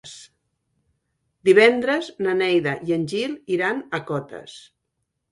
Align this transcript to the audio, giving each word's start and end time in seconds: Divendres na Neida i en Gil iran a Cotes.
Divendres 1.49 2.09
na 2.27 2.33
Neida 2.39 2.73
i 2.91 2.95
en 2.95 3.03
Gil 3.11 3.35
iran 3.57 3.83
a 3.99 4.01
Cotes. 4.09 4.57